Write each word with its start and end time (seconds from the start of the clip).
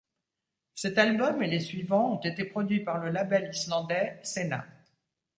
Cet 0.73 0.97
album, 0.97 1.43
et 1.43 1.47
les 1.47 1.59
suivants, 1.59 2.13
ont 2.15 2.19
été 2.21 2.43
produits 2.43 2.79
par 2.83 2.97
le 2.97 3.11
label 3.11 3.51
islandais 3.53 4.19
Sena. 4.23 4.65